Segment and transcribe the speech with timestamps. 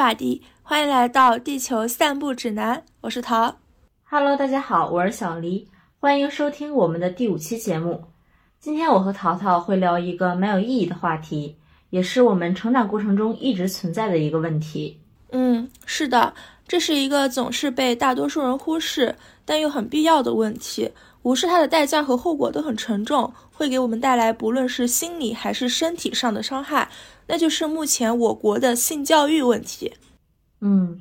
[0.00, 2.82] 巴迪，欢迎来到地球散步指南。
[3.02, 3.56] 我是桃。
[4.04, 5.68] Hello，大家好，我是小黎，
[5.98, 8.02] 欢迎收听我们的第五期节目。
[8.58, 11.54] 今天我和淘淘会聊一个蛮有意义的话题，
[11.90, 14.98] 也是我们成长过程中一直存在的一个问题。
[15.32, 16.32] 嗯，是的，
[16.66, 19.14] 这是一个总是被大多数人忽视，
[19.44, 20.90] 但又很必要的问题。
[21.24, 26.88] 无视它的代价和后果都很沉重，会给我们带来不论是心理还是身体上的伤害。
[27.30, 29.92] 那就是目前我国的性教育问题。
[30.60, 31.00] 嗯，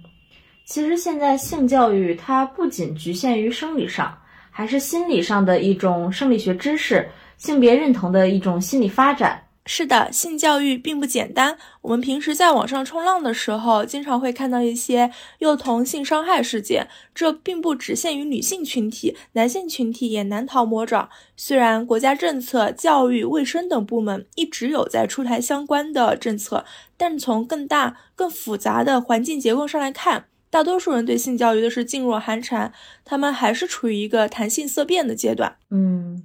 [0.67, 4.15] 其实现在性教育它不仅局限于生理上，
[4.51, 9.41] 还是心理上的一种生理学知识，性别认同的一种心理发展。
[9.65, 11.55] 是的，性教育并不简单。
[11.81, 16.87] 我们平时在网上冲浪的时候，经常会看到一些幼童性伤害事件。
[17.13, 21.09] 这并不只限于女性群体，男性群体也难逃魔爪。
[21.35, 26.65] 虽然国家政策、教育、卫生等部门一直有在出台相关的政策，
[26.97, 32.73] 但从更大、更复杂的环境结构上来看，大多数人对性教育都是噤若寒蝉，
[33.05, 35.57] 他们还是处于一个谈性色变的阶段。
[35.69, 36.23] 嗯。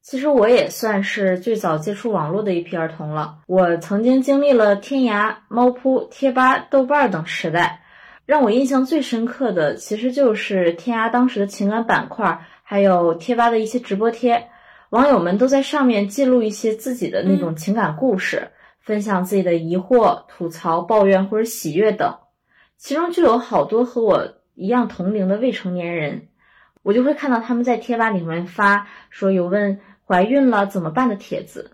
[0.00, 3.40] 其实我也算是最早接触网络的一批儿童了。
[3.46, 7.82] 我曾经经历了天涯、猫扑、贴吧、豆瓣等时代，
[8.24, 14.48] 让我印象最深刻的，其实就是天涯当时的情感板块，还有贴吧的一些直播贴，
[14.88, 18.48] 网友们都在上面记录一些自己的那种情感故事，
[18.80, 22.16] 分享自己的疑惑、吐槽、抱怨或者喜悦等，
[22.78, 26.28] 其中就有好多和我一样同龄的未成年人，
[26.82, 29.80] 我就会看到他们在贴吧里面发说有问。
[30.08, 31.70] 怀孕了怎么办的帖子，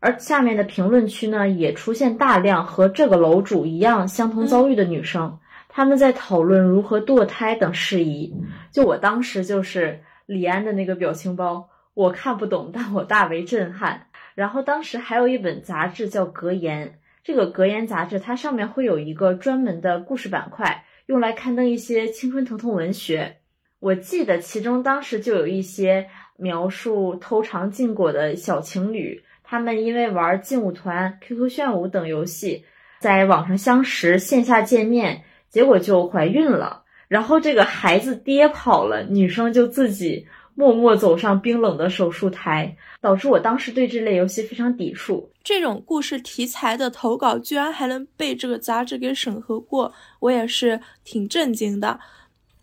[0.00, 8.34] 而下面的评论区呢，也出现大量和这个楼主一样相同遭遇的女生，他们在讨论如何堕胎等事宜。
[8.72, 14.08] 就我当时就是李安的那个表情包，我看不懂，但我大为震撼。
[14.34, 16.88] 然后当时还有一本杂志叫《格言》，
[17.22, 23.36] 这个《格言》杂志它上面会有一个专门的故事板块，用来刊登一些青春疼痛文学。
[23.78, 26.08] 我记得其中当时就有一些。
[26.40, 32.64] 描述偷尝禁果的小情侣，他们因为玩劲舞团、QQ 炫舞等游戏，
[32.98, 36.82] 在网上相识，线下见面，结果就怀孕了。
[37.08, 45.28] 然后这个孩子爹跑了，女生就自己默默走上冰冷的手术台，导致我当时对这类游戏非常抵触。
[45.42, 51.98] 这种故事题材的投稿居然还能被这个杂志给审核过，我也是挺震惊的。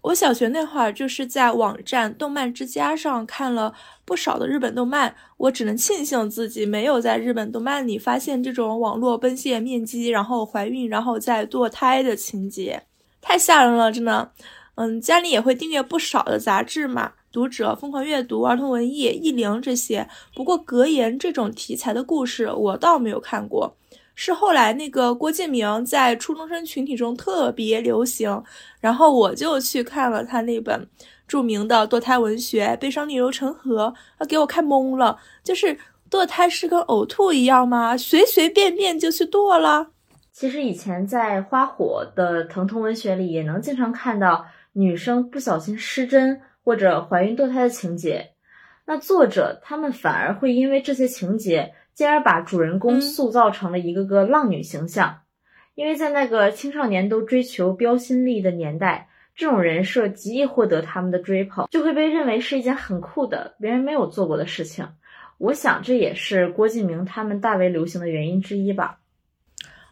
[0.02, 3.74] 我小学那会儿就是在网站动漫之家上看了
[4.06, 12.81] 不少的日本动漫，我只能庆幸自己没有在日本动漫里发现这种网络奔现面基，然后怀孕，然后再堕胎的情节，
[13.22, 14.31] 太吓人了，真的。
[14.75, 20.08] 嗯，家里也会订阅不少的杂志嘛，读者、疯狂阅读、儿童文艺、意灵这些。
[20.35, 23.75] 不过格言这种题材的故事，我倒没有看过。
[24.19, 28.44] 是后来那个郭敬明在初中生群体中特别流行，
[28.79, 30.89] 然后我就去看了他那本
[31.28, 33.85] 著名的堕胎文学《悲伤逆流成河》，
[34.17, 35.19] 啊，给我看懵了。
[35.44, 35.78] 就是
[36.09, 37.95] 堕胎是跟呕吐一样吗？
[37.95, 39.91] 随随便便就去堕了？
[40.34, 48.31] 其实以前在花火的疼痛文学里，也能经常看到女生不小心失贞或者怀孕堕胎的情节。
[48.88, 51.73] 那作者他们反而会因为这些情节。
[51.97, 55.22] 进而把主人公塑造成了一个个浪女形象，
[55.74, 64.88] 因为在那个青少年都追求标新立异的年代，这种人设极易获得他们的追捧，就会被认为是一件很酷的、别人没有做过的事情。
[65.40, 69.00] 我想这也是郭敬明他们大为流行的原因之一吧。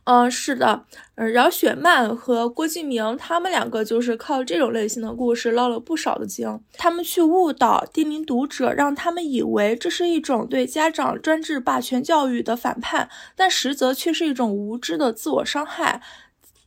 [0.06, 0.86] 嗯，是的，
[1.16, 6.48] 嗯，饶雪漫和郭敬明他们两个就是靠这种类型的故事捞了不少的金。
[6.74, 16.02] 他们去误导、低龄读者，让他们以为这是一种对家长专制霸权教育的反叛，但实则却是一种无知的自我伤害。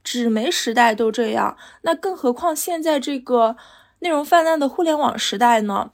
[0.02, 3.56] 纸媒时代都这样，那更何况现在这个
[4.00, 5.92] 内容泛滥的互联网时代呢？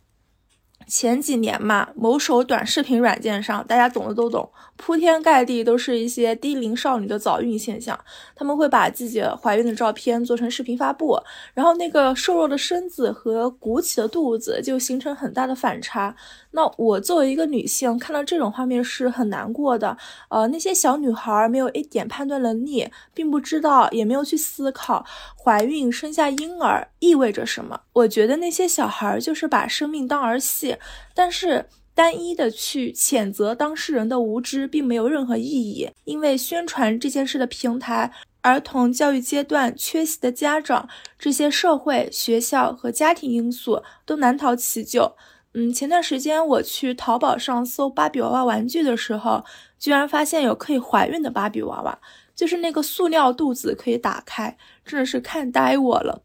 [0.86, 7.98] 前几年嘛，某手短视频软件上，大家懂的都懂，铺天盖地都是一些低龄少女的早孕现象。
[8.34, 11.18] 他们会把自己怀孕的照片做成视频发布，
[11.54, 16.14] 然后那个瘦弱的身子和鼓起的肚子就形成很大的反差。
[16.50, 19.96] 那我作为一个女性，看到这种画面是很难过的。
[20.28, 25.04] 呃，那些小女孩没有一点判断能力，并不知道，也没有去思考
[25.42, 27.80] 怀孕生下婴儿意味着什么。
[27.92, 30.76] 我觉得那些小孩就是把生命当儿戏，
[31.14, 35.88] 但是单一的去谴责当事人的无知，并没有任何意义。
[36.04, 40.88] 因为宣传这件事的平台，儿童教育阶段缺席的家长，
[41.18, 45.16] 这些社会、学校和家庭因素都难逃其咎。
[45.52, 49.44] 嗯，前段时间我去淘宝上搜芭比娃娃玩具的时候，
[49.78, 51.98] 居然发现有可以怀孕的芭比娃娃。
[52.34, 56.20] 就是那个塑料肚子可以打开，真的是看呆我了。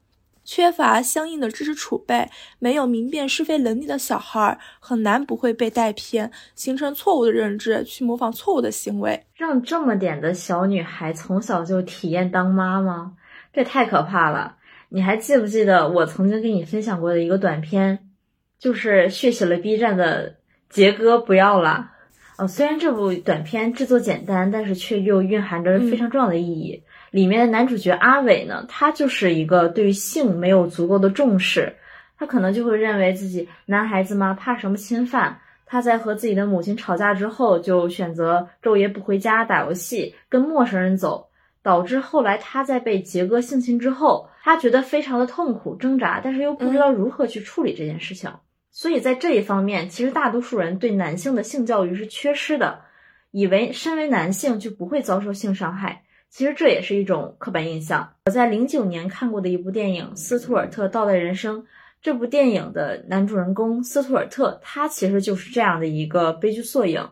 [0.52, 9.28] 缺乏相应的知识储备，没有明辨是非能力的小孩，很难不会被带偏，形成错误的认知，去模仿错误的行为。
[9.36, 13.14] 让这么点的小女孩从小就体验当妈吗？
[13.54, 14.56] 这太可怕了！
[14.90, 18.10] 你还记不记得我曾经跟你分享过的一个短片，
[18.58, 20.38] 就是血洗了 B 站的
[20.68, 21.92] 杰哥不要了。
[22.40, 26.82] 呃，虽然这部短片制作简单，但是却又蕴含着非常重要的意义。
[27.12, 31.76] 里面的男主角阿伟呢，他就是一个对于性没有足够的重视，
[32.18, 35.40] 他可能就会认为自己男孩子嘛，怕什么侵犯？
[35.66, 41.30] 他在和自己的母亲吵架之后，就选择昼夜不回家打游戏，跟陌生人走，
[41.62, 48.32] 导致后来他在被杰哥性侵之后，他觉得非常的痛苦挣扎，但是又不知道如何去处理这件事情。
[48.72, 52.82] 所以在这一方面，其实大多数人对男性的性教育是缺失的，
[53.30, 56.04] 以为身为男性就不会遭受性伤害。
[56.30, 58.14] 其实这也是一种刻板印象。
[58.28, 61.64] 我在零九年看过的一部电影《斯图尔特倒带人生》，
[62.02, 67.10] 这部电影的男主人公斯图尔特，他其实就是这样的一个悲剧缩影。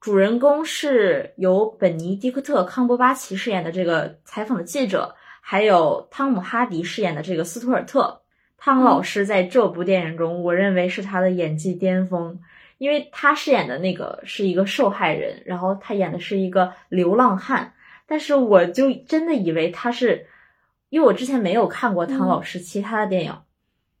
[0.00, 8.22] 主人公是由本尼迪克特·康伯巴奇饰演的这个采访的记者，还有汤姆·哈迪饰演的这个斯图尔特。
[8.56, 12.38] 汤老师在这部电影中，我认为是他的演技巅峰，
[12.78, 17.72] 因为他饰演的那个是一个受害人，然后他演的是一个流浪汉。
[18.12, 20.26] 但是我就真的以为他是，
[20.90, 23.34] 因为我之前没有看过汤老师其他的电影，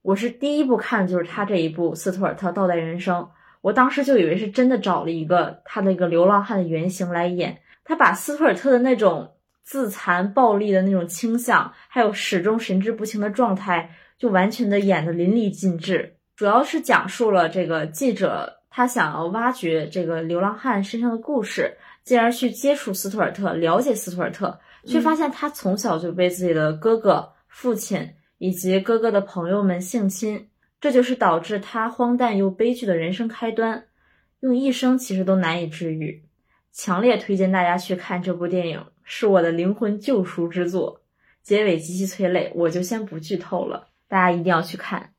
[0.02, 3.22] 我是第一部看的就是他这一部《斯图尔特倒带人生》，
[3.62, 9.32] 我当时就以为是真的找了一个他的一个流浪汉的原型来演，他把斯图尔特的那种
[9.62, 16.16] 自残暴力的那种倾向，还有始终神志不清的状态，就完全的演的淋漓尽致。
[16.36, 21.76] 主要是讲述了这个记者他想要挖掘这个流浪汉身上的故事。
[22.04, 30.48] 进而去接触斯图尔特，了解斯图尔特，却发现他从小就被自己的哥哥、父亲以及哥哥的朋友们性侵，
[30.80, 33.84] 这就是导致他荒诞又悲剧的人生开端，
[34.40, 36.24] 用一生其实都难以治愈。
[36.72, 41.02] 强烈推荐大家去看这部电影，是我的灵魂救赎之作，
[41.40, 45.11] 结尾极其催泪，我就先不剧透了，大家一定要去看。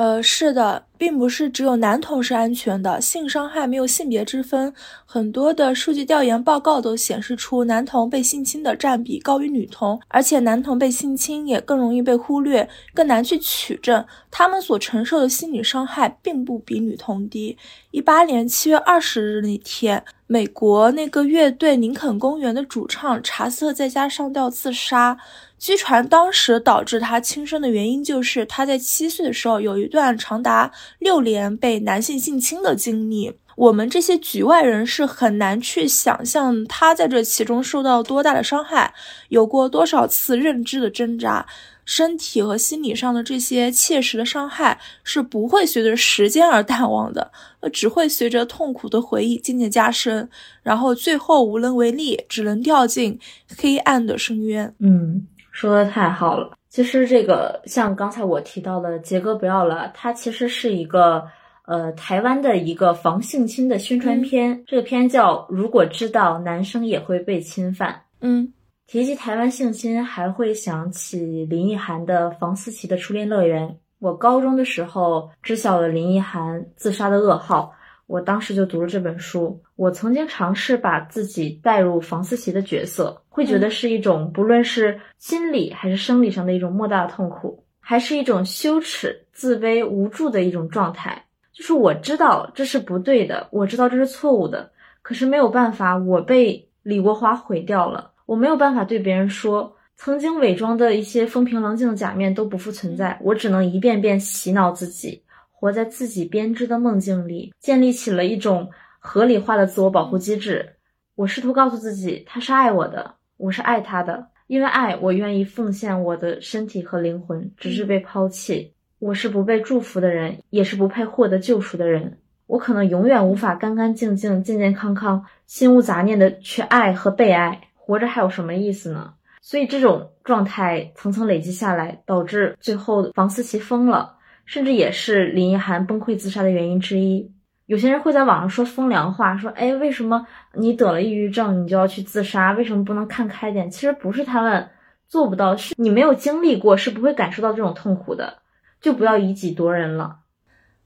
[0.00, 4.72] 呃，是的，并不是只有男童是安全的，性伤害没有性别之分。
[5.04, 17.58] 很多的数据调研报告都显示出，男童被性侵的占比高于女童，而且男童被性侵也更容易被忽略，更难去取证，他们所承受的心理伤害并不比女童低。
[17.90, 25.18] 一八年七月二十日那天，美国那个乐队林肯公园的主唱查斯特在家上吊自杀。
[25.60, 33.34] 据传，当时导致他轻生的原因就是他在七岁的时候有一段长达六年被男性性侵的经历。
[33.56, 38.94] 我们这些局外人是很难去想象他在这其中受到多大的伤害，
[39.28, 41.46] 有过多少次认知的挣扎，
[41.84, 47.30] 身体和心理上的这些切实的伤害是不会随着时间而淡忘的，
[47.60, 50.30] 呃，只会随着痛苦的回忆渐渐加深，
[50.62, 53.20] 然后最后无能为力，只能掉进
[53.58, 54.74] 黑暗的深渊。
[54.78, 55.26] 嗯。
[55.52, 61.26] 说的太好了，其实这个像刚才我提到的《杰哥不要了》，它其实是一个
[61.66, 64.62] 呃台湾的一个防性侵的宣传片。
[64.66, 67.92] 这个片叫《如果知道男生也会被侵犯》。
[68.20, 68.52] 嗯，
[68.86, 73.68] 提及台湾性侵，还会想起林奕涵的《房思琪的初恋乐园》。
[73.98, 77.72] 我高中的时候知晓了林奕涵自杀的噩耗。
[78.06, 79.62] 我当时就读了这本书。
[79.76, 91.24] 我曾经尝试把自己带入房思琪的角色，会觉得是一种不论是心理还是生理上的一种莫大的痛苦，还是一种羞耻、自卑、无助的一种状态。
[91.52, 94.70] 就是我知道这是不对的，我知道这是错误的，
[95.00, 98.10] 可是没有办法，我被李国华毁掉了。
[98.26, 103.18] 我没有办法对别人说，曾经伪装的一些风平浪静的假面都不复存在。
[103.22, 105.22] 我只能一遍遍洗脑自己。
[105.52, 110.76] 活在自己编织的梦境里，建立起了一种合理化的自我保护机制。
[111.16, 118.74] 我试图告诉自己，他是爱我的，我是爱他的，因为爱，我愿意奉献我的身体和灵魂，直至被抛弃。
[118.98, 122.18] 我是不被祝福的人，也是不配获得救赎的人。
[122.46, 127.62] 我可能永远无法干干净净、健健康康、心无杂念的去爱和被爱。
[127.74, 129.14] 活着还有什么意思呢？
[129.40, 134.18] 所以这种状态层层累积下来，导致最后房思琪疯了。
[134.44, 137.32] 甚至也是林奕涵崩溃自杀的原因之一。
[137.70, 142.50] 有些人会在网上说风凉话，说：“哎，为什么你得了抑郁症，你就要去自杀？
[142.50, 144.68] 为什么不能看开点？”其实不是他们
[145.06, 148.38] 做不到，是你没有经历过，是不会感受到这种痛苦的。
[148.80, 150.19] 就不要以己度人了。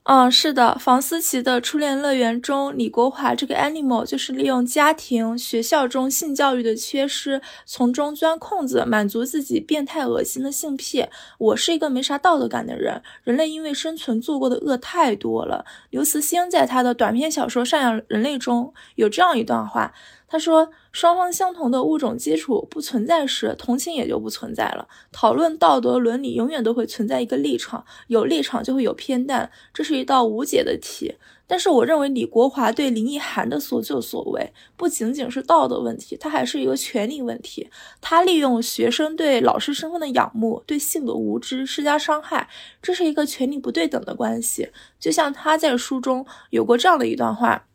[0.06, 11.06] 嗯，是的，房思琪的初恋乐园中，李国华这个 animal 就是利用家庭、学校中性教育的缺失，从中钻空子，满足自己变态恶心的性癖。
[11.38, 15.64] 我是一个没啥道德感的人，人类因为生存做过的恶太多了。
[15.88, 19.94] 刘慈欣在他的短篇小说《赡养人类》中有这样一段话。
[20.28, 24.86] 他说：“双方相同的物种基础不存在时，同情也就不存在了。
[25.10, 31.16] 讨论道德伦理，永远都会存在一个立场，有立场就会有偏袒，这是一道无解的题。
[31.48, 37.68] 但是，我认为李国华对林奕涵的所作所为，不仅仅是道德问题，他还是一个权利问题。
[38.00, 42.48] 他利用学生对老师身份的仰慕，对性的无知施加伤害，
[42.80, 44.70] 这是一个权力不对等的关系。
[45.00, 47.66] 就像他在书中有过这样的一段话。”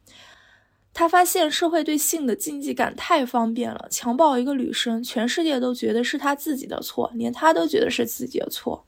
[0.93, 8.85] 他发现社会对性的禁忌感太方便了，强暴一个女生，全世界都觉得是他自己的错，连他都觉得是自己的错。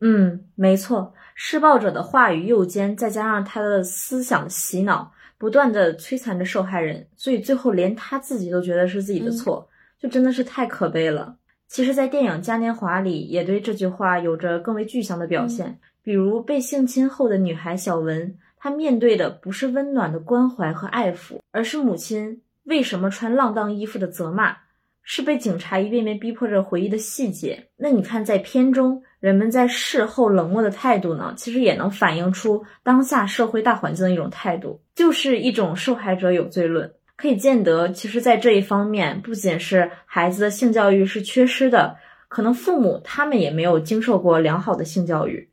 [0.00, 9.66] 嗯，没错，施暴者的话语诱奸，再加上他的思想洗脑，不断的摧残着受害人，所以最后连他自己都觉得是自己的错，
[9.98, 11.36] 就真的是太可悲了。
[11.68, 18.36] 其实，在电影《嘉年华》里，也对这句话有着更为具象的表现，比如被性侵后的女孩小文。
[18.62, 24.56] 他面对的不是温暖的关怀和爱抚，而是母亲为什么穿浪荡衣服的责骂，
[25.02, 27.66] 是被警察一遍遍逼迫着回忆的细节。
[27.76, 36.88] 那你看，在片中人们在事后冷漠的态度呢，其实也能反映出当下社会大环境的一种态度，就是一种受害者有罪论。
[37.16, 41.96] 可以见得，其实，在这一方面，不仅是孩子的性教育是缺失的，
[42.28, 45.48] 可能父母他们也没有经受过良好的性教育。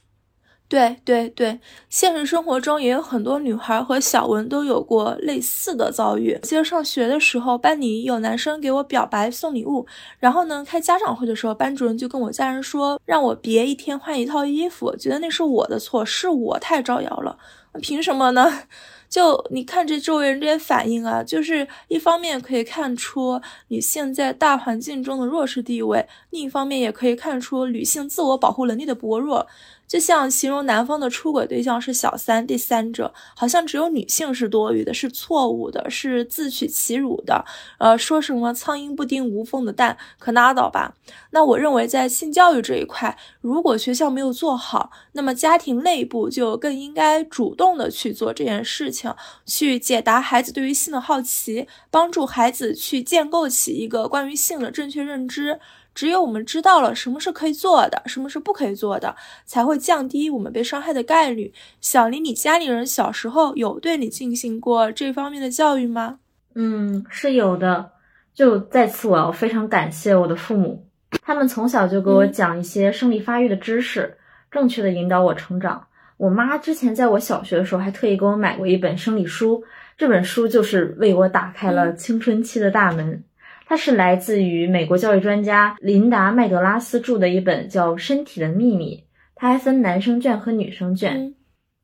[0.69, 1.59] 对对对，
[1.89, 6.37] 现实生活中也有很多女孩和小文都有过类似的遭遇。
[6.43, 9.87] 记得上学的时候，班里有男生给我表白送礼物，
[10.19, 17.39] 然后呢，开家长会的时候，班主任就跟我家人说，让我别一天换一套衣服，觉得那是我的错，是我太招摇了。
[17.81, 18.61] 凭什么呢？
[19.09, 29.47] 就你看这周围人这些反应啊，就是一方面可以看出女性在大环境中的弱势地位，另一方面也可以看出女性自我保护能力的薄弱。
[29.89, 37.43] 就像形容男方的出轨对象是小三、第三者，好像只有女性是多余的，是错误的，是自取其辱的。
[37.79, 40.93] 呃，说什么苍蝇不叮无缝的蛋，可拉倒吧。
[41.31, 49.11] 那我认为，在性教育这一块，如果学校没有做好，那么家庭内部就更应该主动的去做这件事情，
[49.47, 55.59] 去解答孩子对于性的好奇，帮助孩子去建构起一个关于性的正确认知。
[55.99, 59.13] 只有我们知道了什么是可以做的，什么是不可以做的，
[59.43, 61.53] 才会降低我们被伤害的概率。
[61.81, 66.19] 小林，你家里人小时候有对你进行过这方面的教育吗？
[66.55, 67.91] 嗯，是有的。
[68.33, 70.87] 就在此，我要非常感谢我的父母，
[71.21, 74.17] 他们从小就给我讲一些生理发育的知识，
[74.49, 75.85] 正确的引导我成长。
[76.15, 79.61] 我妈之前在我小学的时候还特意给我买过一本生理书，
[79.97, 83.21] 这本书就是为我打开了青春期的大门。
[83.69, 88.95] 它是来自于美国教育专家琳达·麦德拉斯著的一本叫《身体的秘密》，
[89.35, 91.35] 它还分男生卷和女生卷。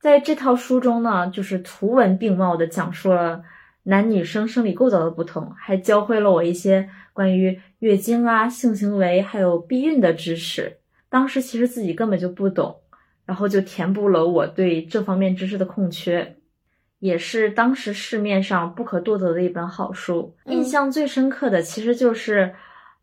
[0.01, 3.43] 在这套书中呢，就是图文并茂的讲述了
[3.83, 10.79] 男女生生理构造的不同，还教会了我一些关于月经啊、性行为还有避孕的知识。
[11.07, 12.77] 当时其实自己根本就不懂，
[13.27, 16.35] 然后就填补了我对这方面知识的空缺。
[17.05, 20.33] 也是当时市面上不可多得的一本好书。
[20.45, 22.51] 印象最深刻的其实就是，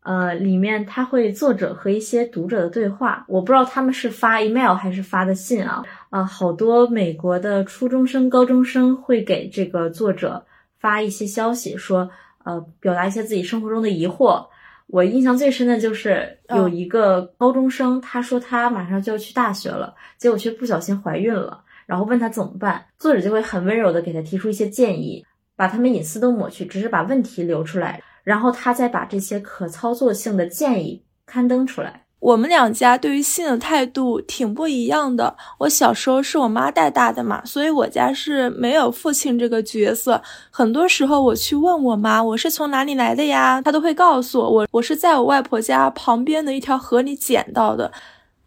[0.01, 3.23] 呃，里面他会作者和一些读者的对话。
[3.29, 5.81] 我不知道他们是发 email 还是发的信啊。
[6.09, 10.45] 呃，好多美国的初中生、高中生会给这个作者
[10.81, 12.09] 发一些消息，说，
[12.43, 14.45] 呃，表达一些自己生活中的疑惑。
[14.87, 21.61] 我印象最深的就是有一个高中生，他说他马上就要去大学了，结果却不小心怀孕了。
[21.93, 25.23] 然后问他怎么办，作者就会很温柔的给他提出一些建议，
[25.55, 32.01] 把他们隐私都抹去，只是把问题留出来，然后他再把这些可操作性的建议刊登出来。
[32.17, 35.35] 我们两家对于性的态度挺不一样的。
[35.59, 40.19] 我小时候是我妈带大的嘛，所以我家是没有父亲这个角色。
[40.49, 47.91] 很多时候我去问我妈，我是从哪里来的呀，她都会告诉我，我我是在我外婆家旁边的一条河里捡到的。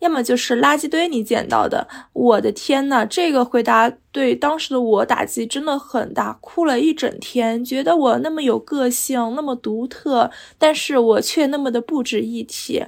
[0.00, 12.84] 要么就是垃圾堆里捡到的，我的天呐，这个回答对当时的我打击真的很大，哭了一整天，觉得我那么有个性，那么独特，但是我却那么的不值一提。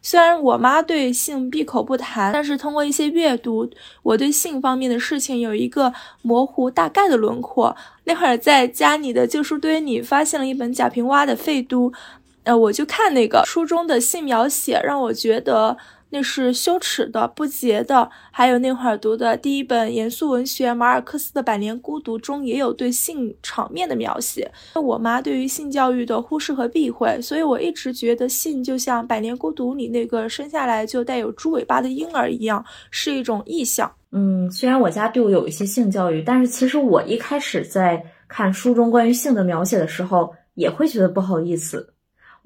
[0.00, 3.68] 虽然我妈对性闭口不谈，但是通过一些阅读，
[4.04, 7.76] 我对性方面的事情有一个模糊大概的轮廓。
[8.04, 11.90] 那会儿在家里的旧书堆里发现了一本贾平凹的《废都》。
[12.44, 15.76] 呃，我就看那个书中的性描写，让我觉得
[16.10, 18.08] 那是羞耻的、不洁的。
[18.30, 24.50] 还有那会儿读的第一本严肃文学马尔克斯的《百年孤独》中也有对性场面的描写。
[24.74, 33.90] 我妈对于性教育的忽视和避讳，所以我一直觉得性就像《百年孤独》里那个生下来就带有猪尾巴的婴儿一样，是一种意象。
[34.12, 41.92] 嗯，虽然我家对我有一些性教育，但是其实我一开始在看书中关于性的描写的时候，也会觉得不好意思。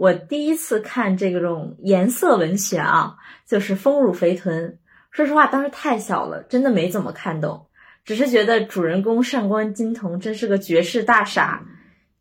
[0.00, 3.16] 我第一次看这种颜色文学啊，
[3.46, 4.70] 就是《丰乳肥臀》。
[5.10, 7.66] 说实话，当时太小了，真的没怎么看懂，
[8.02, 11.66] 只是觉得主人公上官金童真是个绝世大傻，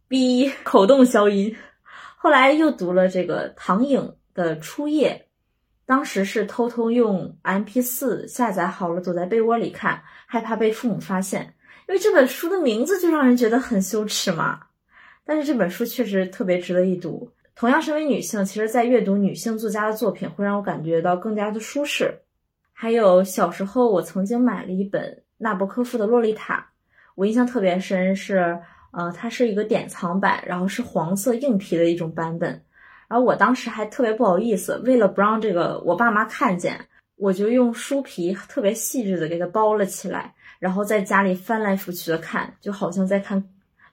[0.09, 1.55] 逼 口动消音。
[2.17, 5.25] 后来又读了这个唐颖的《初夜》。
[5.86, 11.53] 当时是偷偷用 MP4 下载好了，躲在被窝里看，害怕被父母发现。
[11.88, 14.63] 因为这本书的名字就让人觉得很羞耻嘛。
[15.25, 17.31] 但是这本书确实特别值得一读。
[17.60, 22.22] 同样身为女性，其实在阅读女性作家的作品，会让我感觉到更加的舒适。
[22.72, 26.56] 还有小时候，我曾经买了一本纳博科夫的《洛丽塔》，
[27.16, 28.58] 我印象特别深，是
[28.94, 32.63] 呃，它是一个典藏版，然后是黄色硬皮的一种版本。
[33.10, 36.80] 然后我当时还特别不好意思，为了不让这个我爸妈看见，
[37.18, 43.44] 我就用书皮特别细致的给它包了起来，然后在家里翻来覆去的看，就好像在看，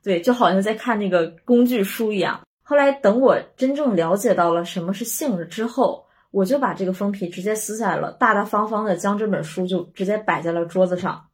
[0.04, 2.40] 对，就好像在看那个工具书一样。
[2.68, 11.24] 后来等我真正了解到了什么是性之后，我就把这个封皮直接撕下来了，大大方方的将这本书就直接摆在了桌子上，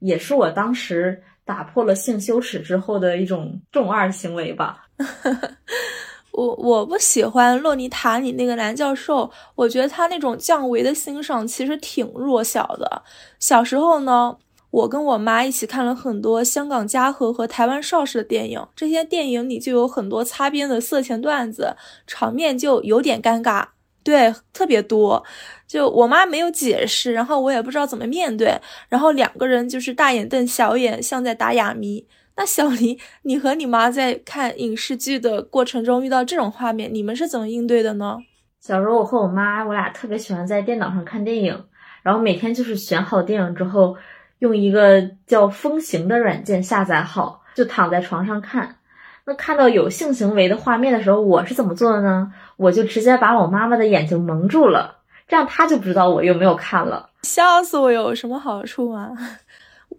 [0.00, 4.86] 也是我当时打破了性羞耻之后的一种重二行为吧。
[6.32, 13.02] 我我不喜欢洛尼塔里那个男教授，我觉得他那种降维的欣赏其实挺弱小的。
[13.38, 14.36] 小时候呢，
[14.74, 21.76] 我跟我妈一起看了很多香港嘉禾和台湾邵氏的电影，这些电影里就有很多擦边的色情段子，
[22.08, 23.64] 场面就有点尴尬，
[24.02, 25.22] 对，特别多。
[25.68, 32.04] 就我妈没有解释，然后我也不知道怎么面对，然后两个人就是大眼瞪小眼，像在打哑谜。
[32.36, 38.18] 那小黎，你和你妈在看影视剧的过程中遇到这种画面，你们是怎么应对的呢？
[38.60, 41.64] 小时候我和我妈，我俩特别喜欢在电脑上看电影，
[42.02, 43.96] 然后每天就是选好电影之后，
[44.44, 48.76] 用一个叫风行的软件下载好，就躺在床上看。
[49.24, 52.30] 那看到有性行为的画面的时候，我是怎么做的呢？
[52.58, 57.08] 我就直接把我妈妈的眼睛蒙住了，这样她就不知道我有没有看了。
[57.22, 57.90] 笑死我！
[57.90, 59.12] 有什么好处吗？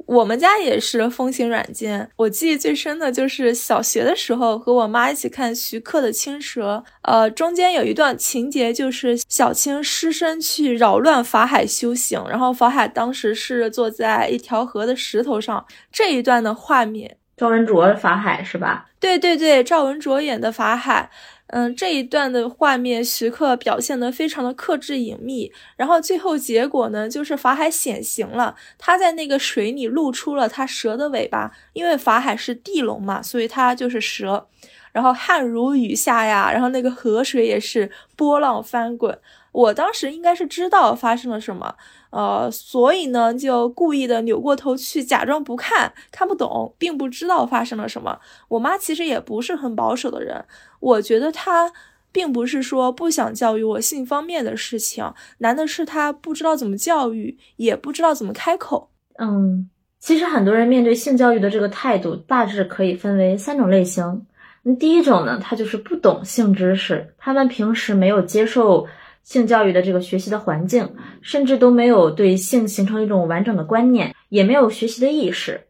[0.05, 18.87] 我们家也是风行软件，我记忆最深的就是小学的时候和我妈一起看徐克的《青蛇》，呃，中间有一段情节就是小青失身去扰乱法海修行，然后法海当时是坐在一条河的石头上，这一段的画面，赵文卓法海是吧？
[18.99, 21.09] 对对对，赵文卓演的法海。
[21.47, 25.51] 嗯，这一段的画面，徐克表现得非常的克制隐秘。
[25.75, 34.47] 然后最后结果呢，就是法海显形了，他在那个水里露出了他蛇的尾巴，因为法海是地龙嘛，所以他就是蛇。
[34.91, 39.15] 然后汗如雨下呀，然后那个河水也是波浪翻滚。
[39.55, 41.73] 我当时应该是知道发生了什么。
[42.09, 48.19] 呃，所以呢，就故意的扭过头去，假装不看，看不懂，并不知道发生了什么。
[48.49, 50.43] 我妈其实也不是很保守的人，
[50.81, 51.71] 我觉得她
[52.11, 58.89] 并不是说不想教育我性方面的事情，难的是她不知道怎么教育，也不知道怎么开口。
[59.17, 64.25] 嗯，其实很多人面对性教育的这个态度，大致可以分为三种类型。
[64.63, 68.85] 那第一种呢，他就是不懂性知识，他们平时没有接受。
[69.25, 75.65] 性教育的这个学习的环境，甚至都没有对性形成一种完整的观念，也没有学习的意识。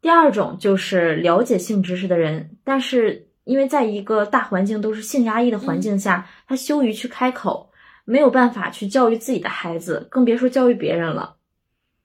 [0.00, 7.70] 第二种就是了解性知识的人，但是因为在一个大环境都是性压抑的环境下，他羞于去开口，
[8.06, 11.36] 没有办法去教育自己的孩子，更别说教育别人了。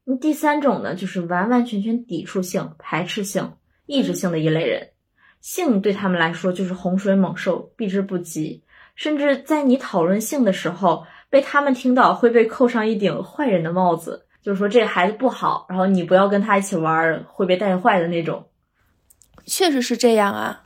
[0.03, 3.53] 那第三种呢，就是完完全全抵触性、排斥性、
[3.85, 4.89] 抑制性的一类人，
[5.39, 8.63] 性对他们来说就是洪水猛兽，避之不及。
[8.99, 18.45] 甚至在你讨论性的时候，被他们听到会被扣上一顶坏人的帽子，就是说这孩子不好，然后你不要跟他一起玩，会被带坏的那种。
[19.45, 20.63] 确实是这样啊。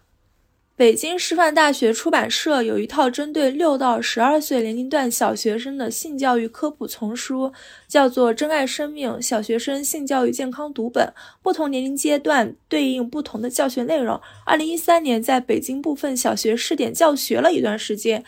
[0.76, 7.54] 北京师范大学出版社有一套针对六到十二岁年龄段小学生的性教育科普丛书，
[7.88, 11.06] 叫做《珍爱生命：小学生性教育健康读本》，
[11.44, 14.20] 不同年龄阶段对应不同的教学内容。
[14.48, 18.24] 二零一三年在北京部分小学试点教学了一段时间，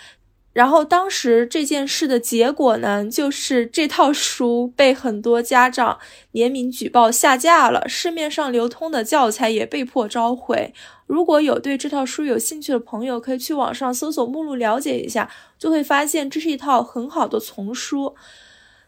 [0.56, 6.00] 然后当时这件事的结果呢，就是这套书被很多家长
[6.32, 10.74] 联名举报下架了，市面上流通的教材也被迫召回。
[11.08, 18.16] 如果有对这套书有兴趣的朋友，可以去网上搜索目录了解一下，就会发现这是一套很好的丛书。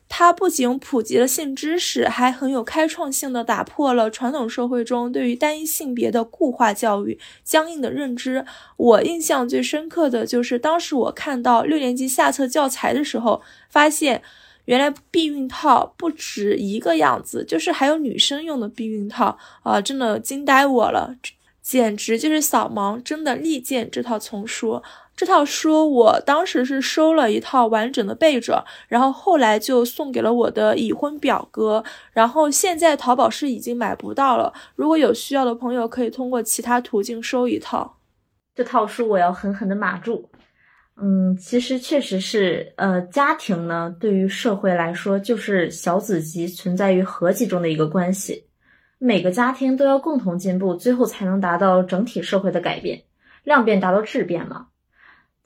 [0.09, 8.45] 它不仅普及了性知识，还很有开创性的打破了传统社会中对于单一性别的固化教育、僵硬的认知。
[8.77, 14.23] 我印象最深刻的就是当时我看到六年级下册教材的时候，发现
[14.65, 21.15] 原来避孕套不止一个样子，就是还有女生用的避孕套啊，真的惊呆我了，
[21.61, 24.81] 简直就是扫盲，真的力荐这套丛书。
[25.17, 34.53] 这套书我当时是收了一套完整的背着，然后后来就送给了我的已婚表哥，然后现在淘宝是已经买不到了。
[34.75, 37.97] 如果有需要的朋友，可以通过其他途径收一套。
[38.53, 40.29] 这套书我要狠狠的码住。
[41.01, 48.43] 嗯，其实确实是，呃，家庭呢对于社会来说就是小子集存在于合集中的一个关系，
[48.99, 53.01] 每个家庭都要共同进步，最后才能达到整体社会的改变，
[53.43, 54.67] 量变达到质变嘛。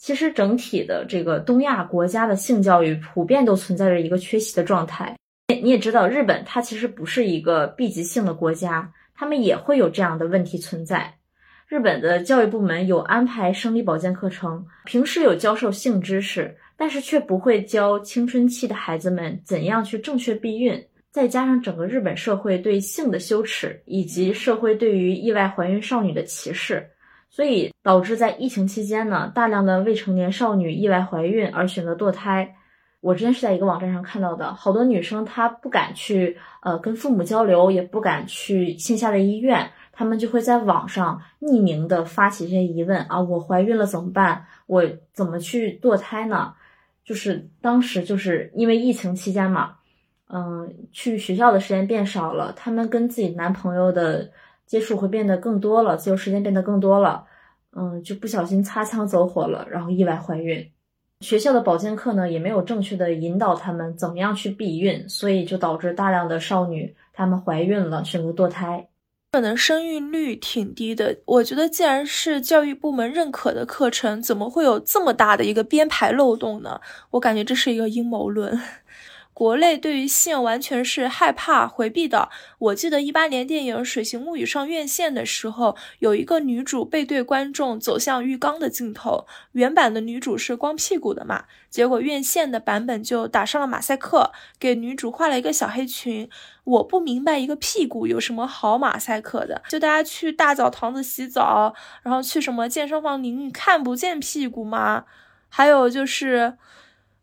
[0.02, 5.16] 其实整体的这个东亚国家的性教育普遍都存在着一个缺席的状态。
[5.62, 11.14] 你也知道，日本它其实不是一个 B 级性的国家，他们也会有这样的问题存在。
[11.68, 20.84] 日本的教育部门有安排生理保健课程，平时有教授性知识，但是却不会教青春期的孩子们怎样去正确避孕。
[21.12, 26.90] 再加上整个日本社会对性的羞耻，以及社会对于意外怀孕少女的歧视。
[27.32, 32.56] 所以导致在疫情期间呢，大量的未成年少女意外怀孕而选择堕胎。
[33.00, 44.46] 我之前是在一个网站上看到的，好多女生她不敢去呃跟父母交流，也不敢去线下的医院，她们就会在网上匿名的发起这些疑问啊，我怀孕了怎么办？
[44.68, 46.54] 我怎么去堕胎呢？
[47.06, 49.78] 就是当时就是因为疫情期间嘛，
[50.28, 54.30] 嗯，去学校的时间变少了，她们跟自己男朋友的。
[54.72, 57.26] 接触会变得更多了，自由时间变得更多了，
[57.76, 60.66] 嗯，就不小心擦枪走火了，然后意外怀孕。
[61.20, 68.88] 学校的保健课呢，也没有正确的引导他们怎么样去避孕，所以就导致大量的少女她们怀孕了，选择堕胎。
[69.34, 76.80] 可能生育率挺低的，我觉得既然是教育部门认可的课程，怎么会有这么大的一个编排漏洞呢？
[77.10, 78.58] 我感觉这是一个阴谋论。
[79.34, 82.30] 国内对于性完全是害怕回避的。
[82.60, 89.26] 我记得一八年电影《水形物语》上院线的时候，有一个女主背对观众走向浴缸的镜头。
[89.54, 96.30] 原版的女主是光屁股的嘛，结果院线的版本就打上了马赛克，给女主画了一个小黑裙。
[96.66, 105.06] 我不明白一个屁股有什么好马赛克的，就大家去大澡堂子洗澡，然后去什么健身房淋浴，看不见屁股吗？
[105.50, 106.58] 还有就是。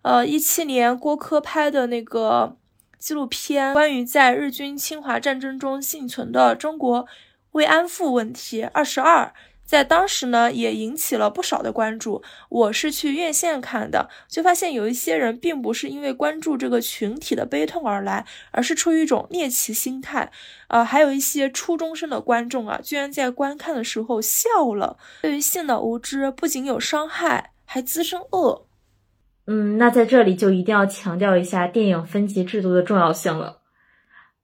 [0.09, 2.57] 呃，一七年郭柯拍的那个
[2.99, 7.07] 纪录片，关于在日军侵华战争中幸存的中国
[7.53, 9.35] 慰安妇问题二十二，
[9.67, 12.23] 在当时呢也引起了不少的关注。
[12.49, 20.33] 我是去院线看的，就发现有一些人并不是因为关注这个群体的悲痛而来，而是出于一种猎奇心态。
[20.69, 24.97] 呃，还有一些初中生的观众啊，居然在观看的时候笑了。
[25.21, 28.68] 对于性的无知，不仅有伤害，还滋生恶。
[29.51, 33.61] 嗯，那在这里就一定要强调一下电影分级制度的重要性了。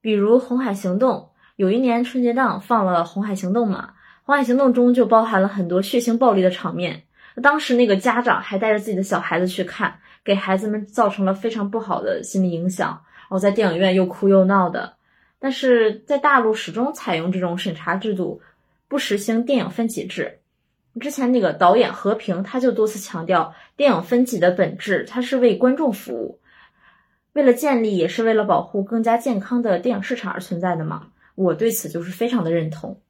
[0.00, 1.16] 比如《红海行动》，
[1.56, 3.90] 有一年春节档放了《红海行动》嘛，
[4.24, 7.02] 《红海行动》中就包含了很多血腥暴力的场面。
[7.42, 14.94] 当时那个家长还带着自己的小孩子去看，给孩子们造成了非常不好的心理影响，然后在电影院又哭又闹的。
[15.38, 18.40] 但是在大陆始终采用这种审查制度，
[18.88, 20.38] 不实行电影分级制。
[21.00, 26.38] 之前那个导演和平，他就多次强调，电影分级的本质，它是为观众服务，
[27.32, 31.08] 为了建立，也是为了保护更加健康的电影市场而存在的嘛。
[31.34, 33.00] 我对此就是非常的认同。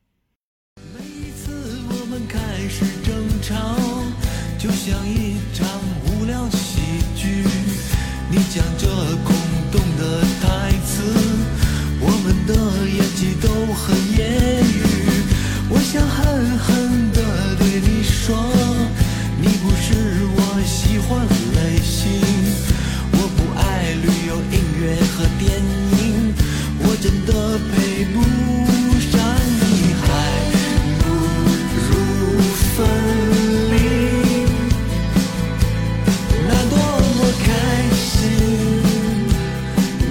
[0.99, 1.53] 每一次
[1.91, 2.39] 我们开
[2.71, 3.55] 始争吵，
[4.59, 5.69] 就像一场
[6.07, 6.81] 无聊喜
[7.15, 7.45] 剧。
[8.31, 8.89] 你讲着
[9.25, 9.37] 空
[9.71, 11.03] 洞的台词，
[12.01, 12.55] 我们的
[12.89, 14.83] 演技都很业余。
[15.71, 17.14] 我想狠狠。
[18.25, 18.35] 说
[19.39, 19.93] 你不是
[20.35, 21.21] 我喜欢
[21.57, 22.09] 类型，
[23.13, 23.61] 我不爱
[24.01, 26.33] 旅游、音乐和电影，
[26.81, 27.31] 我真的
[27.69, 27.73] 配
[28.15, 28.17] 不
[29.13, 29.13] 上
[29.61, 30.03] 你，还
[31.01, 31.05] 不
[31.85, 31.93] 如
[32.73, 32.89] 分
[33.69, 33.77] 离，
[36.49, 36.75] 那多
[37.19, 37.47] 么开
[37.93, 38.09] 心，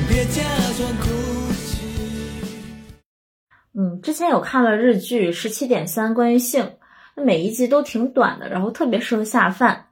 [0.08, 0.38] 别假
[0.78, 1.04] 装哭
[1.66, 1.82] 泣。
[3.74, 6.74] 嗯，之前有看了日剧《十七点三》关于性。
[7.16, 9.86] 每一集都挺短的，然后特别适合下饭。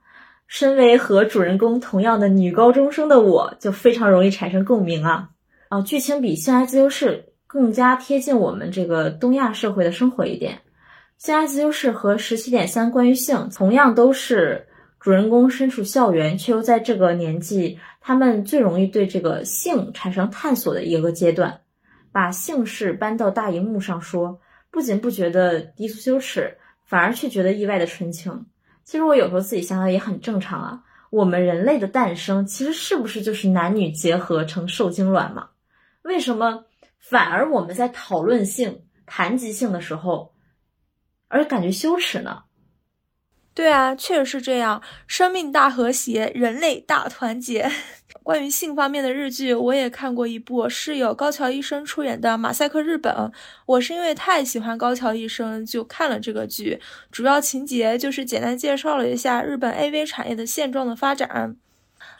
[0.47, 5.29] 身为和主人公同样的女高中生的我，就非常容易产生共鸣啊！
[5.69, 10.55] 啊，剧情比《性爱自由式》更加贴近我们这个东亚社会的生活一点。
[11.25, 14.67] 《性爱自由式》和《十七点三关于性》同样都是
[14.99, 21.61] 主人公身处校园，却又在这个年纪，他们最容易对这个性产生探索的一个阶段。
[22.11, 24.37] 把性事搬到大荧幕上说，
[24.69, 26.57] 不仅不觉得低俗羞耻，
[26.91, 28.47] 反而却觉得意外的纯情。
[28.83, 30.83] 其实我有时候自己想想也很正常啊。
[31.09, 35.51] 我们人类的诞生，其实是不是就是男女结合成受精卵嘛？
[36.01, 36.65] 为什么
[36.99, 40.33] 反而我们在讨论性、谈及性的时候，
[41.29, 42.43] 而感觉羞耻呢？
[43.53, 44.81] 对啊，确实是这样。
[45.07, 47.69] 生命大和谐，人类大团结。
[48.23, 53.13] 关于性方面的日剧，我也看过一部，是由高桥医生出演的《马赛克日本》。
[53.65, 56.79] 我是因为太喜欢高桥医生，就看了这个剧。
[57.11, 61.57] 主要情节就是简单介绍了一下日本 AV 产业的现状的发展。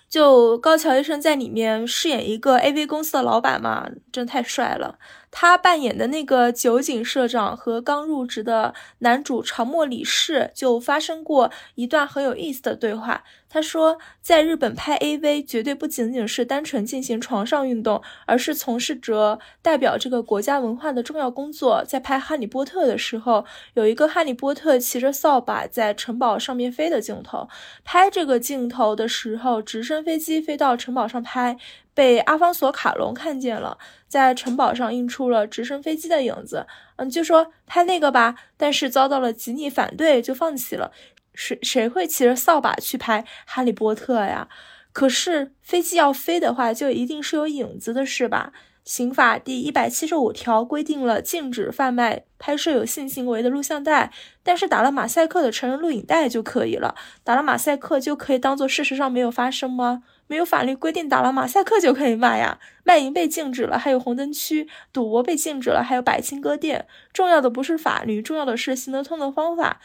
[0.10, 4.98] 就高桥医生在里面饰演一个 AV 公司的老板嘛，真太帅了。
[5.32, 13.24] 他扮演的那个酒井社长和刚入职的男主长末理事就发生过一段很有意思的对话。
[13.54, 21.84] 他说，在日本拍 AV 绝对不仅仅是单纯进行床上运动，而是从事着代表这个国家文化的重要工作。
[21.86, 27.50] 在拍《哈利波特》的时候，有一个哈利波特骑着扫把在城堡上面飞的镜头。
[27.84, 31.58] 拍这个镜头的时候，直升飞机飞到城堡上拍。
[31.94, 36.66] 被阿方索卡隆看见了，在城堡上映出了直升飞机的影子。
[36.96, 40.94] 嗯，就说拍那个吧，但是遭到了吉尼反对，就放弃了。
[41.34, 44.48] 谁谁会骑着扫把去拍哈利波特呀？
[44.94, 48.52] 可是飞机要飞的话，就一定是有影子的，是吧？
[48.84, 56.96] 刑法第一百七十五条规定了禁止贩卖、拍摄有性行为的录像带，但是打了马赛克的成人录影带就可以了。
[57.24, 60.04] 打了马赛克就可以当做事实上没有发生吗？
[60.26, 62.58] 没有法律规定打了马赛克就可以卖呀？
[62.84, 66.88] 卖淫被禁止了，还有红灯区；赌博被禁止了，还有百青歌店。
[67.14, 69.80] 重要的不是法律，重要的是行得通的方法。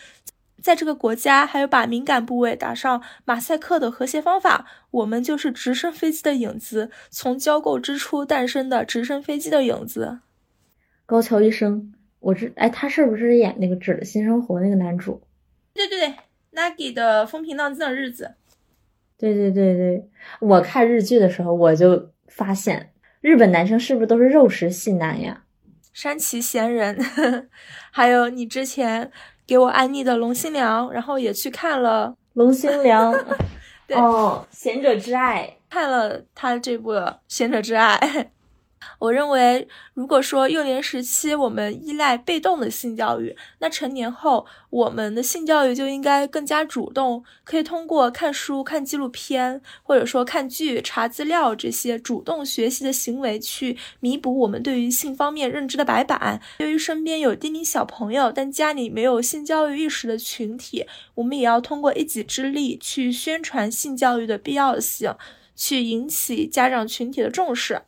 [0.63, 4.67] 在这个国家，还有把敏感部位打上马赛克的和谐方法。
[4.91, 10.21] 我们就是直升飞机的影子，从交媾之初诞生的直升飞机的影子。
[11.05, 15.23] 高桥医生，我知，哎，他是不是演那个《纸的新生活》那个男主？
[15.75, 16.15] 对对对
[16.55, 18.35] ，Nagi 的风平浪静的日子。
[19.19, 25.45] 对对对对，我看日剧的时候，我就发现日本男生是不是都是肉食系男呀？
[25.93, 26.99] 山崎贤人，
[27.93, 29.13] 还有你之前。
[29.47, 33.15] 给我安利的龙心凉，然后也去看了龙心凉，
[33.95, 36.93] 哦，贤者之爱，看了他这部
[37.29, 37.99] 贤者之爱。
[38.99, 56.41] 我认为，如果说幼年时期我们依赖被动的性教育，那成年后我们的性教育就应该更加主动，可以通过看书、看纪录片，或者说看剧、查资料这些主动学习的行为，去弥补我们对于性方面认知的白板。
[56.59, 65.15] 对于身边有低龄小朋友但家里没有性教育意识的群体，我们也要通过一己之力去宣传性教育的必要性，
[65.55, 67.83] 去引起家长群体的重视。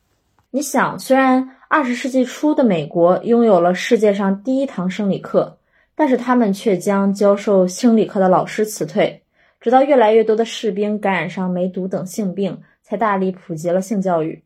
[0.51, 5.59] 你想，虽然二十世纪初的美国拥有了世界上第一堂生理课，
[5.95, 9.23] 但是他们却将教授生理课的老师辞退，
[9.61, 14.43] 直到越来越多的士兵感染上梅毒等性病，才大力普及了性教育。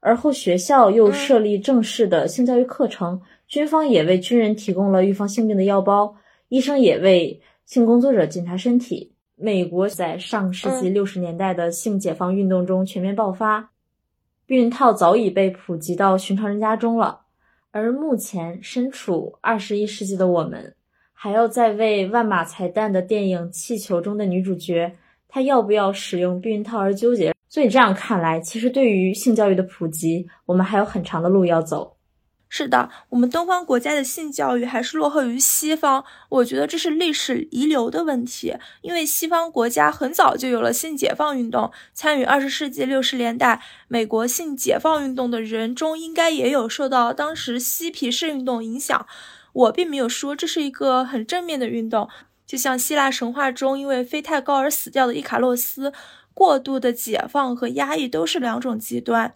[0.00, 6.16] 而后学校又设立正式的性教育课程，军方也为军人提供了预防性病的药包，
[6.48, 9.12] 医生也为性工作者检查身体。
[9.36, 13.73] 美国在上世纪六十年代的性解放运动中全面爆发。
[14.46, 17.22] 避孕套早已被普及到寻常人家中了，
[17.70, 20.74] 而目前身处二十一世纪的我们，
[21.14, 24.94] 还要在为万马才旦的电影《气球》中的女主角，
[25.28, 27.32] 她要不要使用避孕套而纠结。
[27.48, 31.93] 所以这样看来，其实对于性教育的普及，我们还有很长的路要走。
[32.56, 38.54] 是的，我们东方国家的性教育还是落后于西方，我觉得这是历史遗留的问题。
[38.80, 49.04] 因为西方国家很早就有了性解放运动，参与二十世纪六十年代美国性解放运动的人中，应该也有受到当时嬉皮士运动影响。
[49.52, 52.08] 我并没有说这是一个很正面的运动，
[52.46, 55.92] 就像希腊神话中因为飞太高而死掉的伊卡洛斯，
[56.32, 59.34] 过度的解放和压抑都是两种极端。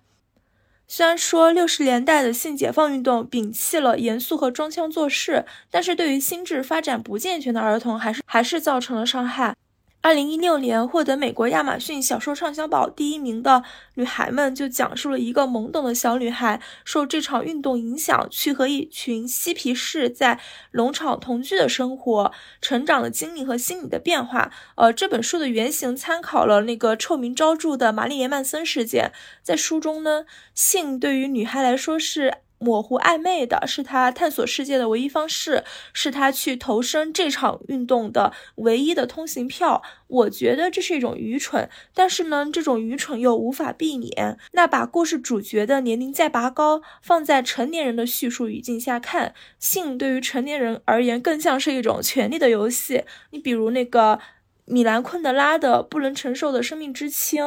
[0.91, 9.55] 虽然说六十年代的性解放运动摒弃了严肃和装腔作势，但是对于心智发展不健全的儿童，还是还是造成了伤害。
[10.01, 22.33] 二零一六年获得美国亚马逊小说畅销榜第一名的女孩们，就讲述了一个懵懂的小女孩受这场运动影响，去和一群嬉皮士在农场同居的生活、
[22.63, 24.51] 成长的经历和心理的变化。
[24.77, 29.13] 呃，这本书的原型参考了那个臭名昭著的玛丽莲曼森事件。
[29.43, 32.39] 在书中呢，性对于女孩来说是。
[32.59, 39.83] 模糊暧昧的是他探索世界的唯一方式，是他去投身这场运动的唯一的通行票。
[40.09, 44.39] 我觉得这是一种愚蠢，但是呢，这种愚蠢又无法避免。
[44.53, 53.05] 那把故事主角的年龄再拔高，放在成年人的叙述语境下看，性对于成年人而言更像是一种权力的游戏。
[53.31, 54.19] 你比如那个
[54.65, 57.45] 米兰昆德拉的《不能承受的生命之轻》。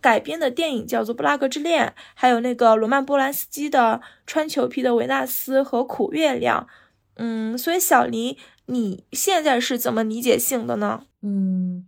[0.00, 6.66] 改编的电影叫做《布拉格之恋》，还有那个罗曼·波兰斯基的《穿裘皮的维纳斯》和《苦月亮》。
[7.16, 11.04] 嗯，所以小黎，你现在是怎么理解性的呢？
[11.22, 11.86] 嗯，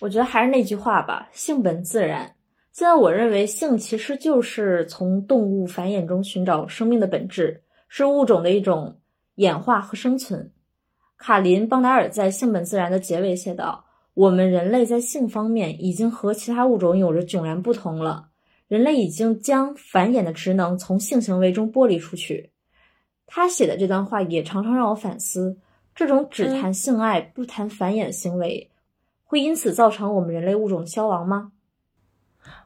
[0.00, 2.34] 我觉得还是那句话吧，性本自然。
[2.72, 9.00] 现在我认为性其实就是从动物繁衍中寻找生命的本质，是物种的一种
[9.36, 10.52] 演化和生存。
[11.16, 13.84] 卡林·邦达尔在《性本自然》的结尾写道。
[14.20, 18.28] 我们人类在性方面已经和其他物种有着迥然不同了。
[18.68, 22.50] 人类已经将繁衍的职能从性行为中剥离出去。
[23.26, 25.56] 他写的这段话也常常让我反思：
[25.94, 28.70] 这种只谈性爱不谈繁衍的行为，
[29.24, 31.52] 会因此造成我们人类物种的消亡吗？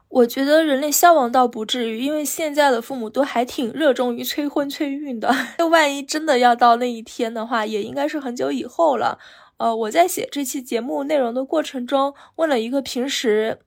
[0.09, 5.33] 我觉得人类消亡倒不至于，因为现在的父母都还挺热衷于催婚催孕的。
[5.57, 9.17] 那万一真的要到那一天的话，也应该是很久以后了。
[9.57, 13.59] 呃，我在写这期节目内容的过程中，问了一个平时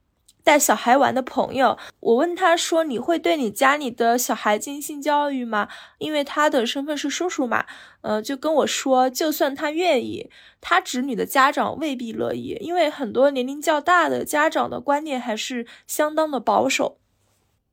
[0.44, 7.64] 带小孩玩的朋友，我问他说：“你会对你家里的小孩进行性教育吗？”因为他的身份是叔叔嘛，
[8.02, 16.98] 呃，就跟我说，就算他愿意，他侄女的家长未必乐意，因为很多年龄较大的家长的观念还是相当的保守。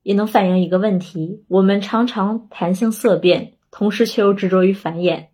[0.02, 5.26] 也能反映一个问题：我们常常谈性色变，同时却又执着于繁衍。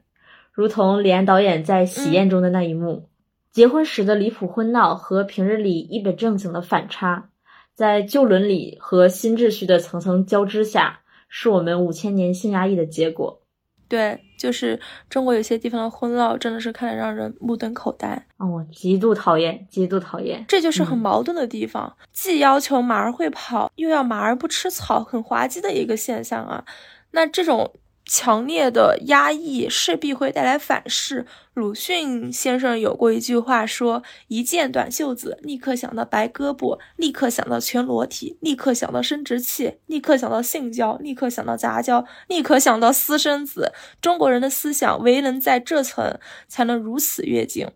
[0.52, 3.08] 如同李安导演在《喜宴》中的那一幕，
[3.50, 7.30] 结婚时的离谱婚闹和平日里一本正经的反差，
[7.74, 13.40] 在旧伦理和新秩序的层层交织下，是我们五千年性压抑的结果。
[13.88, 18.46] 对，就是中国有些地方的婚闹，真的是看得让人目瞪口呆啊！
[18.46, 20.44] 我极度讨厌，极度讨厌。
[20.46, 26.66] 这就是很矛盾的地方，既要求马儿会跑，又要马儿不吃草，很滑稽的一个现象啊！
[27.12, 27.72] 那这种。
[28.14, 31.25] 强烈的压抑势必会带来反噬。
[31.55, 43.72] 鲁迅先生有过一句话说：“一见短袖子，立刻想到白胳膊，立刻想到全裸体，立刻想到生殖器，立刻想到性交，立刻想到杂交，立刻想到私生子。”
[44.03, 47.66] 中国人的思想唯能在这层才能如此跃进。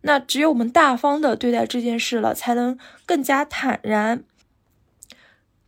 [0.00, 4.24] 那只有我们大方的对待这件事了，才能更加坦然。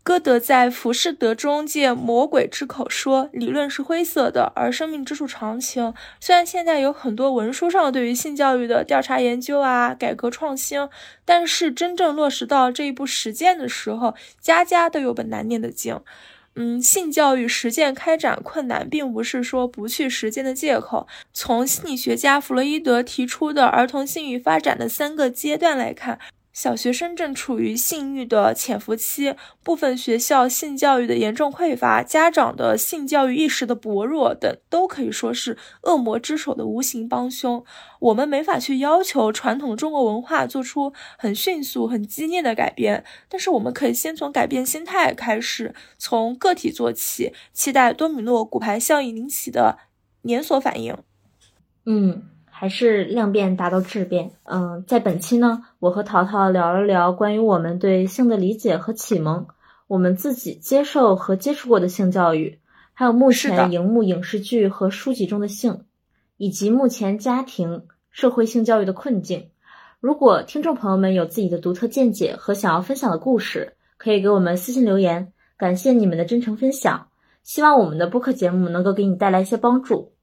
[0.05, 10.87] 歌德在《浮士德》中借魔鬼之口说：“理论是灰色的，而生命之树长青。”虽然现在有很多文书上对于性教育的调查研究啊、改革创新，
[11.25, 15.99] 但是真正落实到这一步实践的时候，家家都有本难念的经。
[16.55, 21.09] 嗯，性教育实践开展困难，并不是说不去实践的借口。
[21.33, 26.19] 从心理学家弗洛伊德提出的儿童性欲发展的三个阶段来看。
[26.55, 37.65] 小学生正处于性欲的潜伏期，部分学校性教育的严重匮乏，家长的性教育意识的薄弱等，都可以说是恶魔之手的无形帮凶。
[37.99, 49.79] 我们没法去要求传统中国文化做出很迅速、很激烈的改变，但是我们可以先从改变心态开始，从个体做起，期待多米诺骨牌效应引起的
[50.23, 50.97] 连锁反应。
[51.85, 52.31] 嗯。
[52.57, 54.31] 还是量变达到质变。
[54.45, 59.49] 嗯，在本期呢，我和淘淘聊了聊关于我们对性的理解和启蒙，
[59.89, 62.61] 我们自己接受和接触过的性教育，
[62.93, 65.81] 还有目前荧幕影视剧和书籍中的性，
[66.37, 69.49] 以及目前家庭社会性教育的困境。
[69.99, 75.33] 如果听众朋友们有自己的独特见解和想要分享的故事，可以给我们私信留言。
[75.57, 77.09] 感谢你们的真诚分享，
[77.43, 80.14] 希望我们的播客节目能够给你带来一些帮助。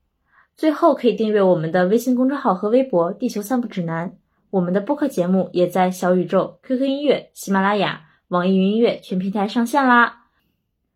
[0.61, 4.09] 最后可以订阅我们的微信公众号和微博《地球散步指南》，
[4.51, 10.25] 我们的播客节目也在小宇宙、QQ 音乐、喜马拉雅、网易云音乐全平台上线啦。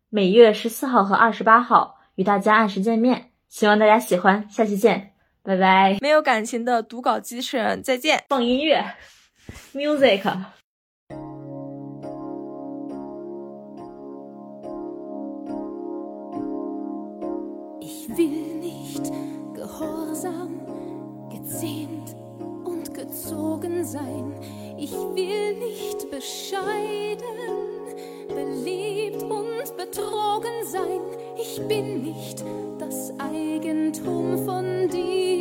[0.08, 5.98] 每月十四号和二十八号与大家按时见面，希望大家喜欢，下期见，拜拜。
[6.00, 8.22] 没有感情的读稿机器人，再见。
[8.28, 8.84] 放音乐
[9.74, 10.22] ，music。
[23.46, 24.32] erzogen sein.
[24.76, 27.16] Ich will nicht bescheiden,
[28.28, 31.00] beliebt und betrogen sein.
[31.40, 32.44] Ich bin nicht
[32.78, 35.35] das Eigentum von dir.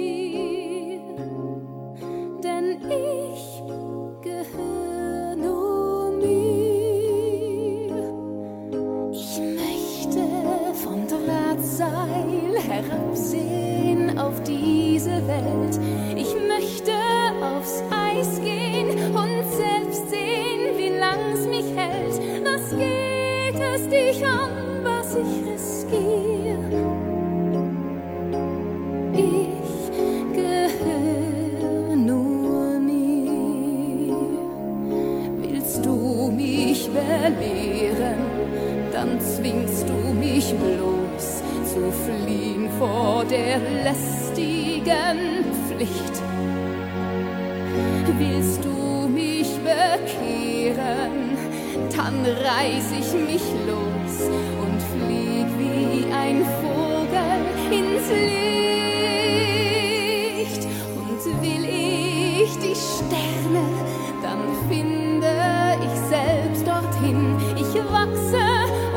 [68.06, 68.38] wachse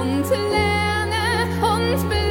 [0.01, 2.28] und lerne und bin.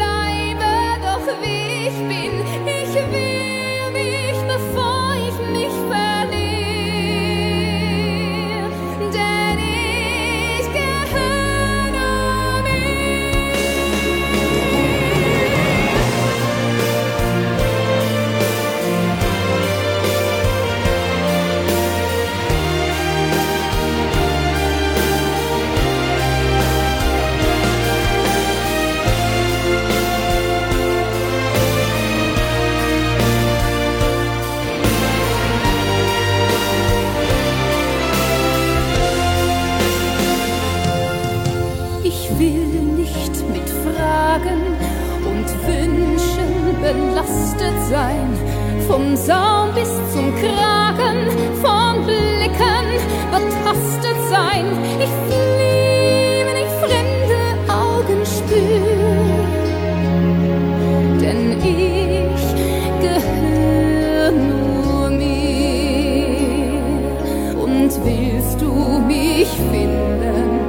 [69.37, 70.59] dich finden,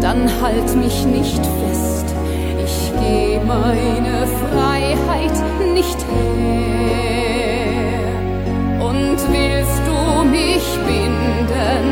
[0.00, 2.06] dann halt mich nicht fest.
[2.66, 5.38] Ich gehe meine Freiheit
[5.72, 7.24] nicht her.
[8.88, 9.98] Und willst du
[10.38, 11.84] mich binden,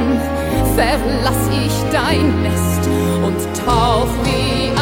[0.77, 2.83] verlass ich dein Nest
[3.27, 4.82] und tauch wie ein